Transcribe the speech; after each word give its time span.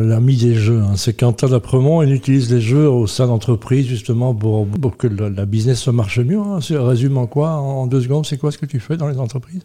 L'ami 0.00 0.36
des 0.36 0.54
jeux, 0.54 0.80
hein. 0.80 0.96
c'est 0.96 1.12
Quentin 1.12 1.48
d'Apremont, 1.48 2.02
il 2.02 2.12
utilise 2.12 2.52
les 2.52 2.60
jeux 2.60 2.88
au 2.88 3.06
sein 3.06 3.26
d'entreprises 3.26 3.86
justement 3.86 4.34
pour, 4.34 4.66
pour 4.66 4.96
que 4.96 5.06
la 5.06 5.46
business 5.46 5.80
se 5.80 5.90
marche 5.90 6.18
mieux. 6.18 6.38
Hein. 6.38 6.58
Résume 6.70 7.18
en 7.18 7.26
quoi 7.26 7.52
En 7.52 7.86
deux 7.86 8.00
secondes, 8.00 8.26
c'est 8.26 8.38
quoi 8.38 8.50
ce 8.50 8.58
que 8.58 8.66
tu 8.66 8.80
fais 8.80 8.96
dans 8.96 9.08
les 9.08 9.18
entreprises? 9.18 9.62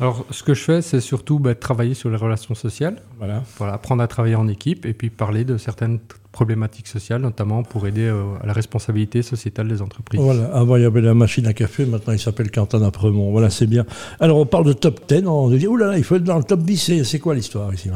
Alors, 0.00 0.24
ce 0.30 0.42
que 0.42 0.54
je 0.54 0.62
fais, 0.62 0.80
c'est 0.80 1.00
surtout 1.00 1.38
bah, 1.38 1.54
travailler 1.54 1.92
sur 1.92 2.08
les 2.08 2.16
relations 2.16 2.54
sociales. 2.54 3.02
Voilà. 3.18 3.42
Voilà, 3.58 3.74
apprendre 3.74 4.02
à 4.02 4.06
travailler 4.06 4.34
en 4.34 4.48
équipe 4.48 4.86
et 4.86 4.94
puis 4.94 5.10
parler 5.10 5.44
de 5.44 5.58
certaines 5.58 5.98
problématiques 6.32 6.88
sociales, 6.88 7.20
notamment 7.20 7.62
pour 7.62 7.86
aider 7.86 8.06
euh, 8.06 8.24
à 8.42 8.46
la 8.46 8.54
responsabilité 8.54 9.20
sociétale 9.20 9.68
des 9.68 9.82
entreprises. 9.82 10.20
Voilà, 10.20 10.46
avant 10.54 10.76
il 10.76 10.82
y 10.82 10.86
avait 10.86 11.02
la 11.02 11.12
machine 11.12 11.46
à 11.46 11.52
café, 11.52 11.84
maintenant 11.84 12.14
il 12.14 12.18
s'appelle 12.18 12.50
Quentin 12.50 12.82
Apremont. 12.82 13.30
Voilà, 13.30 13.50
c'est 13.50 13.66
bien. 13.66 13.84
Alors, 14.20 14.38
on 14.38 14.46
parle 14.46 14.64
de 14.64 14.72
top 14.72 15.00
10, 15.06 15.26
on 15.26 15.50
dit, 15.50 15.66
oulala, 15.66 15.98
il 15.98 16.04
faut 16.04 16.16
être 16.16 16.24
dans 16.24 16.38
le 16.38 16.44
top 16.44 16.62
10, 16.62 17.02
c'est 17.04 17.18
quoi 17.18 17.34
l'histoire 17.34 17.72
ici 17.74 17.90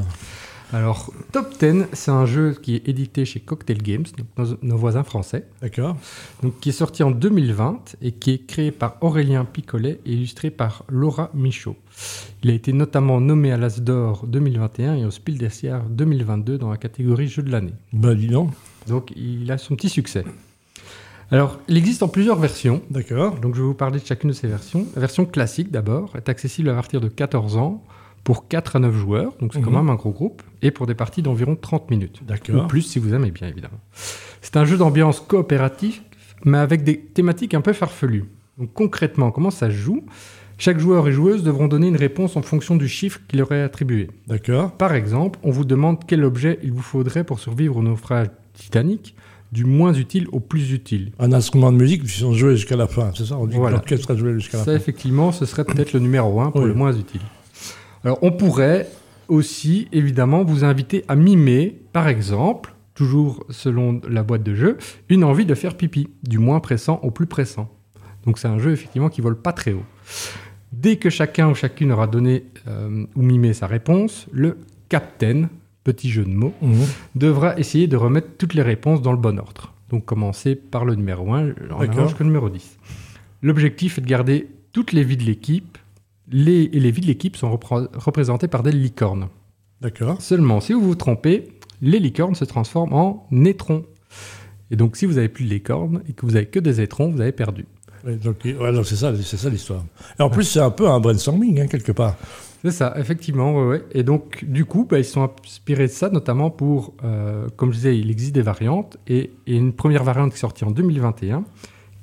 alors, 0.75 1.12
Top 1.30 1.56
10, 1.61 1.84
c'est 1.93 2.11
un 2.11 2.27
jeu 2.27 2.59
qui 2.61 2.74
est 2.74 2.88
édité 2.88 3.24
chez 3.24 3.38
Cocktail 3.38 3.80
Games, 3.80 4.06
donc 4.19 4.59
nos, 4.60 4.77
voisins 4.77 5.05
français. 5.05 5.46
D'accord. 5.62 5.96
Donc, 6.42 6.59
qui 6.59 6.70
est 6.70 6.73
sorti 6.73 7.05
en 7.05 7.12
2020 7.12 7.95
et 8.02 8.10
qui 8.10 8.32
est 8.32 8.45
créé 8.45 8.73
par 8.73 8.96
Aurélien 9.01 9.45
Picolet 9.45 10.01
et 10.05 10.12
illustré 10.12 10.51
par 10.51 10.82
Laura 10.88 11.30
Michaud. 11.32 11.77
Il 12.42 12.51
a 12.51 12.55
été 12.55 12.73
notamment 12.73 13.20
nommé 13.20 13.52
à 13.52 13.56
l'As 13.56 13.82
d'Or 13.82 14.27
2021 14.27 14.96
et 14.96 15.05
au 15.05 15.12
Spiel 15.12 15.38
des 15.38 15.48
Sierras 15.48 15.84
2022 15.91 16.59
dans 16.59 16.73
la 16.73 16.77
catégorie 16.77 17.29
Jeu 17.29 17.45
de 17.45 17.52
l'année. 17.52 17.74
Bah, 17.93 18.16
dis 18.16 18.27
donc. 18.27 18.51
Donc, 18.88 19.12
il 19.15 19.48
a 19.52 19.59
son 19.59 19.77
petit 19.77 19.88
succès. 19.88 20.24
Alors, 21.30 21.60
il 21.68 21.77
existe 21.77 22.02
en 22.02 22.09
plusieurs 22.09 22.41
versions. 22.41 22.82
D'accord. 22.91 23.38
Donc, 23.38 23.54
je 23.54 23.60
vais 23.60 23.66
vous 23.68 23.74
parler 23.74 24.01
de 24.01 24.04
chacune 24.04 24.30
de 24.30 24.34
ces 24.34 24.48
versions. 24.48 24.88
La 24.96 25.02
version 25.02 25.24
classique, 25.24 25.70
d'abord, 25.70 26.16
est 26.16 26.29
accessible 26.29 26.68
à 26.68 26.74
partir 26.74 27.01
de 27.01 27.06
14 27.06 27.59
ans 27.59 27.84
pour 28.24 28.48
4 28.48 28.77
à 28.77 28.78
9 28.80 28.95
joueurs, 28.96 29.34
donc 29.41 29.52
c'est 29.52 29.60
quand 29.60 29.70
mhm. 29.70 29.77
même 29.77 29.91
un 29.91 29.95
gros 29.95 30.10
groupe, 30.10 30.42
et 30.62 30.70
pour 30.70 30.87
des 30.87 30.95
parties 30.95 31.23
d'environ 31.23 31.56
30 31.56 31.91
minutes. 31.91 32.23
D'accord. 32.27 32.65
Ou 32.65 32.66
plus 32.66 32.82
si 32.82 32.98
vous 32.98 33.15
aimez 33.15 33.30
bien, 33.30 33.48
évidemment. 33.48 33.78
C'est 34.41 34.56
un 34.56 34.65
jeu 34.65 34.78
d'ambiance 34.78 35.20
coopératif, 35.20 36.02
mais 36.45 36.59
avec 36.59 36.84
des 36.84 36.99
thématiques 36.99 37.54
un 37.54 37.60
peu 37.60 37.74
farfelues. 37.74 38.24
Donc 38.59 38.73
concrètement, 38.73 39.30
comment 39.30 39.51
ça 39.51 39.68
se 39.68 39.74
joue? 39.74 40.04
Chaque 40.57 40.79
joueur 40.79 41.09
et 41.09 41.12
joueuse 41.12 41.43
devront 41.43 41.66
donner 41.66 41.88
une 41.88 41.96
réponse 41.96 42.37
en 42.37 42.43
fonction 42.43 42.76
du 42.76 42.88
chiffre 42.88 43.21
qu'il 43.29 43.40
leur 43.40 43.51
est 43.52 43.62
attribué. 43.62 44.09
D'accord. 44.29 44.73
Par 44.73 44.95
exemple, 44.95 45.38
on 45.43 45.51
vous 45.51 45.65
demande 45.65 45.99
quel 46.06 46.24
objet 46.24 46.60
il 46.62 46.73
vous 46.73 46.82
faudrait 46.82 47.24
pour 47.24 47.40
survivre 47.40 47.77
au 47.77 47.82
naufrage 47.82 48.29
Titanic, 48.54 49.16
du 49.51 49.65
moins 49.65 49.93
utile 49.93 50.29
au 50.30 50.38
plus 50.38 50.73
utile. 50.73 51.10
Un 51.18 51.32
instrument 51.32 51.73
de 51.73 51.77
musique, 51.77 52.04
puisqu'on 52.04 52.32
jouer 52.32 52.56
jusqu'à 52.56 52.77
la 52.77 52.87
fin, 52.87 53.10
c'est 53.16 53.27
ça? 53.27 53.37
On 53.37 53.46
dit 53.46 53.56
voilà. 53.56 53.79
que 53.79 53.90
l'orchestre 53.90 54.16
joué 54.16 54.34
jusqu'à 54.34 54.59
la 54.59 54.65
ça, 54.65 54.71
fin. 54.71 54.77
effectivement, 54.77 55.32
ce 55.32 55.45
serait 55.45 55.65
peut-être 55.65 55.93
le 55.93 56.01
numéro 56.01 56.40
1 56.40 56.52
pour 56.52 56.65
le 56.65 56.74
moins 56.74 56.93
utile. 56.93 57.21
Alors 58.05 58.19
on 58.23 58.33
pourrait 58.33 58.88
aussi 59.29 59.88
évidemment 59.93 60.45
vous 60.45 60.65
inviter 60.65 61.05
à 61.09 61.16
mimer, 61.16 61.80
par 61.93 62.09
exemple, 62.09 62.74
toujours 62.95 63.45
selon 63.51 64.00
la 64.09 64.22
boîte 64.22 64.43
de 64.43 64.55
jeu, 64.55 64.78
une 65.09 65.25
envie 65.25 65.47
de 65.47 65.55
faire 65.55 65.77
pipi, 65.77 66.09
du 66.22 66.38
moins 66.38 66.61
pressant 66.61 67.00
au 67.03 67.11
plus 67.11 67.27
pressant. 67.27 67.69
Donc 68.27 68.38
c'est 68.38 68.49
un 68.49 68.59
jeu 68.59 68.72
effectivement 68.72 69.09
qui 69.09 69.21
vole 69.21 69.37
pas 69.41 69.53
très 69.53 69.72
haut. 69.72 69.84
Dès 70.72 70.97
que 70.97 71.09
chacun 71.11 71.49
ou 71.50 71.55
chacune 71.55 71.93
aura 71.93 72.06
donné 72.06 72.44
euh, 72.69 73.06
ou 73.15 73.22
mimé 73.22 73.53
sa 73.53 73.66
réponse, 73.66 74.27
le 74.33 74.59
captain, 74.89 75.49
petit 75.84 76.11
jeu 76.11 76.25
de 76.25 76.31
mots, 76.31 76.55
Mhm. 76.62 76.84
devra 77.15 77.59
essayer 77.59 77.87
de 77.87 77.97
remettre 77.97 78.28
toutes 78.39 78.55
les 78.55 78.62
réponses 78.62 79.03
dans 79.03 79.12
le 79.12 79.19
bon 79.19 79.39
ordre. 79.39 79.72
Donc 79.91 80.05
commencer 80.05 80.55
par 80.56 80.84
le 80.84 80.94
numéro 80.94 81.33
1, 81.33 81.50
en 81.71 81.81
allant 81.81 82.09
jusqu'au 82.09 82.25
numéro 82.25 82.49
10. 82.49 82.78
L'objectif 83.43 83.99
est 83.99 84.00
de 84.00 84.06
garder 84.06 84.49
toutes 84.72 84.93
les 84.93 85.05
vies 85.05 85.16
de 85.19 85.22
l'équipe, 85.25 85.78
les, 86.31 86.71
et 86.72 86.81
les 86.81 86.91
vies 86.91 87.03
de 87.03 87.06
l'équipe 87.06 87.37
sont 87.37 87.50
représentées 87.50 88.49
par 88.49 88.62
des 88.62 88.72
licornes. 88.72 89.28
D'accord. 89.81 90.21
Seulement, 90.22 90.61
si 90.61 90.72
vous 90.72 90.81
vous 90.81 90.94
trompez, 90.94 91.49
les 91.83 91.99
licornes 91.99 92.34
se 92.34 92.44
transforment 92.44 92.93
en 92.93 93.27
nétrons. 93.31 93.84
Et 94.71 94.77
donc, 94.77 94.97
si 94.97 95.06
vous 95.06 95.19
avez 95.19 95.28
plus 95.28 95.45
de 95.45 95.50
licornes 95.50 96.03
et 96.09 96.12
que 96.12 96.25
vous 96.25 96.37
avez 96.37 96.47
que 96.47 96.59
des 96.59 96.81
étrons, 96.81 97.11
vous 97.11 97.21
avez 97.21 97.33
perdu. 97.33 97.67
Ouais, 98.05 98.17
donc, 98.17 98.37
ouais, 98.45 98.84
c'est 98.84 98.97
ça, 98.97 99.12
c'est 99.17 99.37
ça 99.37 99.49
l'histoire. 99.49 99.84
Et 100.19 100.23
en 100.23 100.31
plus, 100.31 100.45
c'est 100.45 100.61
un 100.61 100.71
peu 100.71 100.89
un 100.89 101.01
brainstorming, 101.01 101.61
hein, 101.61 101.67
quelque 101.67 101.93
part. 101.93 102.17
C'est 102.63 102.71
ça, 102.71 102.95
effectivement, 102.97 103.67
ouais. 103.67 103.83
Et 103.93 104.03
donc, 104.03 104.45
du 104.45 104.65
coup, 104.65 104.87
bah, 104.89 104.99
ils 104.99 105.05
sont 105.05 105.31
inspirés 105.45 105.87
de 105.87 105.93
ça, 105.93 106.09
notamment 106.09 106.51
pour, 106.51 106.95
euh, 107.05 107.47
comme 107.57 107.73
je 107.73 107.77
disais, 107.77 107.99
il 107.99 108.11
existe 108.11 108.34
des 108.34 108.43
variantes, 108.43 108.97
et, 109.07 109.33
et 109.47 109.57
une 109.57 109.75
première 109.75 110.03
variante 110.05 110.31
qui 110.31 110.37
est 110.37 110.41
sortie 110.41 110.65
en 110.65 110.71
2021, 110.71 111.45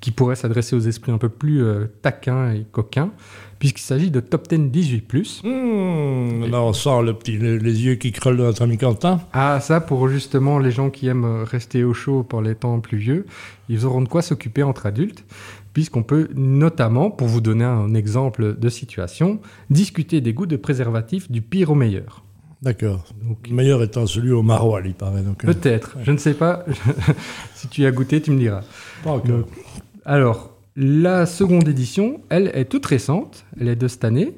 qui 0.01 0.11
pourrait 0.11 0.35
s'adresser 0.35 0.75
aux 0.75 0.79
esprits 0.81 1.11
un 1.11 1.17
peu 1.17 1.29
plus 1.29 1.63
euh, 1.63 1.85
taquins 2.01 2.51
et 2.51 2.65
coquins, 2.71 3.11
puisqu'il 3.59 3.83
s'agit 3.83 4.11
de 4.11 4.19
Top 4.19 4.47
10 4.51 4.57
18+. 4.57 5.45
Mmh, 5.47 6.49
là, 6.51 6.61
on 6.61 6.73
sent 6.73 7.01
le 7.03 7.13
petit, 7.13 7.37
le- 7.37 7.57
les 7.57 7.85
yeux 7.85 7.95
qui 7.95 8.11
creusent 8.11 8.37
de 8.37 8.41
notre 8.43 8.63
ami 8.63 8.77
Quentin. 8.77 9.21
Ah, 9.33 9.59
ça, 9.61 9.79
pour 9.79 10.09
justement 10.09 10.57
les 10.59 10.71
gens 10.71 10.89
qui 10.89 11.07
aiment 11.07 11.43
rester 11.43 11.83
au 11.83 11.93
chaud 11.93 12.23
pour 12.23 12.41
les 12.41 12.55
temps 12.55 12.79
pluvieux, 12.79 13.25
ils 13.69 13.85
auront 13.85 14.01
de 14.01 14.09
quoi 14.09 14.21
s'occuper 14.23 14.63
entre 14.63 14.87
adultes, 14.87 15.23
puisqu'on 15.73 16.03
peut 16.03 16.27
notamment, 16.35 17.11
pour 17.11 17.27
vous 17.27 17.39
donner 17.41 17.63
un 17.65 17.93
exemple 17.93 18.57
de 18.57 18.69
situation, 18.69 19.39
discuter 19.69 20.19
des 20.19 20.33
goûts 20.33 20.47
de 20.47 20.55
préservatifs 20.57 21.29
du 21.31 21.41
pire 21.41 21.69
au 21.71 21.75
meilleur. 21.75 22.23
D'accord. 22.63 23.05
Le 23.49 23.55
meilleur 23.55 23.81
étant 23.81 24.05
celui 24.05 24.31
au 24.31 24.43
maroilles, 24.43 24.83
il 24.87 24.93
paraît. 24.93 25.21
Euh, 25.21 25.33
Peut-être, 25.37 25.97
je 26.03 26.11
ne 26.11 26.17
sais 26.17 26.35
pas. 26.35 26.63
si 27.55 27.67
tu 27.69 27.81
y 27.81 27.85
as 27.87 27.91
goûté, 27.91 28.21
tu 28.21 28.29
me 28.31 28.37
diras. 28.37 28.61
pas 29.03 29.11
encore. 29.11 29.45
Alors, 30.05 30.57
la 30.75 31.25
seconde 31.25 31.67
édition, 31.67 32.21
elle 32.29 32.51
est 32.53 32.65
toute 32.65 32.85
récente, 32.85 33.45
elle 33.59 33.67
est 33.67 33.75
de 33.75 33.87
cette 33.87 34.03
année, 34.03 34.33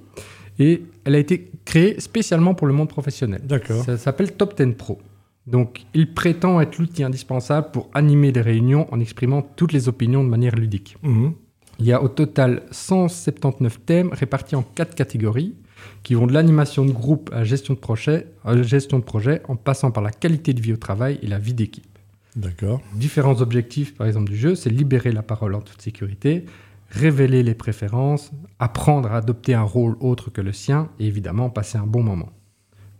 et 0.59 0.83
elle 1.05 1.15
a 1.15 1.19
été 1.19 1.51
créée 1.65 1.99
spécialement 1.99 2.53
pour 2.53 2.67
le 2.67 2.73
monde 2.73 2.89
professionnel. 2.89 3.41
D'accord. 3.43 3.83
Ça 3.83 3.97
s'appelle 3.97 4.33
Top 4.33 4.57
10 4.59 4.73
Pro. 4.75 4.99
Donc, 5.45 5.85
il 5.93 6.13
prétend 6.13 6.61
être 6.61 6.77
l'outil 6.77 7.03
indispensable 7.03 7.71
pour 7.71 7.89
animer 7.93 8.31
des 8.31 8.41
réunions 8.41 8.87
en 8.93 8.99
exprimant 8.99 9.41
toutes 9.41 9.73
les 9.73 9.89
opinions 9.89 10.23
de 10.23 10.29
manière 10.29 10.55
ludique. 10.55 10.97
Mhm. 11.03 11.33
Il 11.79 11.85
y 11.85 11.91
a 11.91 12.01
au 12.01 12.07
total 12.07 12.63
179 12.71 13.79
thèmes 13.85 14.09
répartis 14.13 14.55
en 14.55 14.61
quatre 14.61 14.95
catégories 14.95 15.55
qui 16.03 16.13
vont 16.13 16.27
de 16.27 16.33
l'animation 16.33 16.85
de 16.85 16.91
groupe 16.91 17.29
à 17.33 17.39
la 17.39 17.43
gestion 17.43 17.73
de 17.73 17.79
projet, 17.79 18.27
à 18.45 18.53
la 18.53 18.63
gestion 18.63 18.99
de 18.99 19.03
projet 19.03 19.41
en 19.47 19.55
passant 19.55 19.91
par 19.91 20.03
la 20.03 20.11
qualité 20.11 20.53
de 20.53 20.61
vie 20.61 20.73
au 20.73 20.77
travail 20.77 21.19
et 21.21 21.27
la 21.27 21.39
vie 21.39 21.53
d'équipe. 21.53 21.92
D'accord. 22.35 22.81
Différents 22.93 23.41
objectifs, 23.41 23.95
par 23.95 24.07
exemple, 24.07 24.29
du 24.29 24.37
jeu, 24.37 24.55
c'est 24.55 24.69
libérer 24.69 25.11
la 25.11 25.21
parole 25.21 25.53
en 25.55 25.61
toute 25.61 25.81
sécurité, 25.81 26.45
révéler 26.89 27.43
les 27.43 27.53
préférences, 27.53 28.31
apprendre 28.59 29.11
à 29.11 29.17
adopter 29.17 29.53
un 29.53 29.63
rôle 29.63 29.97
autre 29.99 30.31
que 30.31 30.41
le 30.41 30.53
sien 30.53 30.89
et 30.99 31.07
évidemment 31.07 31.49
passer 31.49 31.77
un 31.77 31.85
bon 31.85 32.03
moment. 32.03 32.31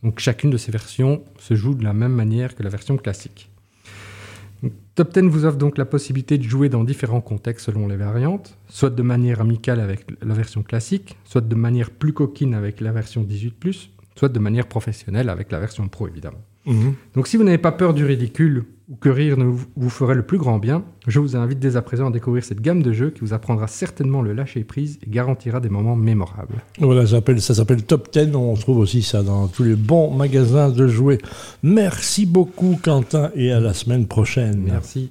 Donc 0.03 0.19
chacune 0.19 0.49
de 0.49 0.57
ces 0.57 0.71
versions 0.71 1.23
se 1.39 1.55
joue 1.55 1.75
de 1.75 1.83
la 1.83 1.93
même 1.93 2.11
manière 2.11 2.55
que 2.55 2.63
la 2.63 2.69
version 2.69 2.97
classique. 2.97 3.49
Top 4.95 5.13
10 5.13 5.27
vous 5.27 5.45
offre 5.45 5.57
donc 5.57 5.77
la 5.77 5.85
possibilité 5.85 6.37
de 6.37 6.43
jouer 6.43 6.69
dans 6.69 6.83
différents 6.83 7.21
contextes 7.21 7.65
selon 7.65 7.87
les 7.87 7.97
variantes, 7.97 8.57
soit 8.69 8.91
de 8.91 9.01
manière 9.01 9.41
amicale 9.41 9.79
avec 9.79 10.05
la 10.21 10.33
version 10.33 10.63
classique, 10.63 11.17
soit 11.25 11.41
de 11.41 11.55
manière 11.55 11.89
plus 11.89 12.13
coquine 12.13 12.53
avec 12.53 12.79
la 12.79 12.91
version 12.91 13.23
18+, 13.23 13.89
soit 14.15 14.29
de 14.29 14.39
manière 14.39 14.67
professionnelle 14.67 15.29
avec 15.29 15.51
la 15.51 15.59
version 15.59 15.87
pro 15.87 16.07
évidemment. 16.07 16.41
Mhm. 16.65 16.93
Donc 17.15 17.27
si 17.27 17.37
vous 17.37 17.43
n'avez 17.43 17.57
pas 17.57 17.71
peur 17.71 17.93
du 17.93 18.05
ridicule 18.05 18.63
ou 18.89 18.95
que 18.95 19.09
rire 19.09 19.37
ne 19.37 19.45
vous, 19.45 19.89
ferait 19.89 20.15
le 20.15 20.23
plus 20.23 20.37
grand 20.37 20.59
bien, 20.59 20.83
je 21.07 21.19
vous 21.19 21.35
invite 21.35 21.59
dès 21.59 21.77
à 21.77 21.81
présent 21.81 22.07
à 22.07 22.11
découvrir 22.11 22.43
cette 22.43 22.61
gamme 22.61 22.83
de 22.83 22.91
jeux 22.91 23.11
qui 23.11 23.21
vous 23.21 23.33
apprendra 23.33 23.67
certainement 23.67 24.21
le 24.21 24.33
lâcher 24.33 24.63
prise 24.63 24.99
et 25.05 25.09
garantira 25.09 25.59
des 25.59 25.69
moments 25.69 25.95
mémorables. 25.95 26.55
Voilà, 26.79 27.05
ça 27.05 27.17
s'appelle, 27.17 27.41
ça 27.41 27.53
s'appelle 27.53 27.83
Top 27.83 28.11
10. 28.11 28.35
On 28.35 28.53
trouve 28.55 28.79
aussi 28.79 29.01
ça 29.01 29.23
dans 29.23 29.47
tous 29.47 29.63
les 29.63 29.75
bons 29.75 30.11
magasins 30.11 30.69
de 30.69 30.87
jouets. 30.87 31.17
Merci 31.63 32.25
beaucoup, 32.25 32.77
Quentin, 32.81 33.31
et 33.35 33.51
à 33.51 33.59
la 33.59 33.73
semaine 33.73 34.05
prochaine. 34.05 34.63
Merci. 34.65 35.09